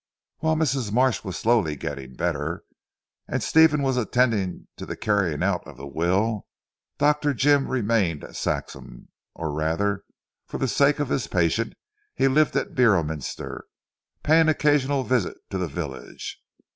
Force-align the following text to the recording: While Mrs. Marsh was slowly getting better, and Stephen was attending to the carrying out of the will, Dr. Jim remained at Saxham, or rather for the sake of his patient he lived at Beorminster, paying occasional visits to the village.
While 0.39 0.55
Mrs. 0.55 0.91
Marsh 0.91 1.23
was 1.23 1.37
slowly 1.37 1.75
getting 1.75 2.15
better, 2.15 2.63
and 3.27 3.43
Stephen 3.43 3.83
was 3.83 3.97
attending 3.97 4.67
to 4.77 4.87
the 4.87 4.95
carrying 4.97 5.43
out 5.43 5.63
of 5.67 5.77
the 5.77 5.85
will, 5.85 6.47
Dr. 6.97 7.35
Jim 7.35 7.67
remained 7.67 8.23
at 8.23 8.35
Saxham, 8.35 9.09
or 9.35 9.51
rather 9.53 10.03
for 10.47 10.57
the 10.57 10.67
sake 10.67 10.97
of 10.97 11.09
his 11.09 11.27
patient 11.27 11.75
he 12.15 12.27
lived 12.27 12.55
at 12.55 12.73
Beorminster, 12.73 13.65
paying 14.23 14.49
occasional 14.49 15.03
visits 15.03 15.39
to 15.51 15.59
the 15.59 15.67
village. 15.67 16.41